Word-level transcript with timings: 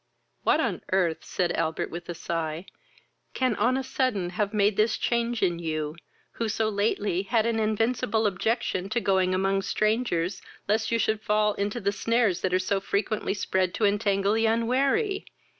"What 0.41 0.59
on 0.59 0.81
earth 0.91 1.23
(said 1.23 1.51
Albert, 1.51 1.91
with 1.91 2.09
a 2.09 2.15
sigh,) 2.15 2.65
can 3.35 3.53
on 3.57 3.77
a 3.77 3.83
sudden 3.83 4.31
have 4.31 4.51
made 4.51 4.75
this 4.75 4.97
change 4.97 5.43
in 5.43 5.59
you, 5.59 5.95
who 6.31 6.49
so 6.49 6.69
lately 6.69 7.21
had 7.21 7.45
an 7.45 7.59
invincible 7.59 8.25
objection 8.25 8.89
to 8.89 8.99
going 8.99 9.35
among 9.35 9.61
strangers, 9.61 10.41
lest 10.67 10.89
you 10.89 10.97
should 10.97 11.21
fall 11.21 11.53
into 11.53 11.79
the 11.79 11.91
snares 11.91 12.41
that 12.41 12.51
are 12.51 12.57
so 12.57 12.79
frequently 12.79 13.35
spread 13.35 13.75
to 13.75 13.85
entangle 13.85 14.33
the 14.33 14.47
unwary! 14.47 15.23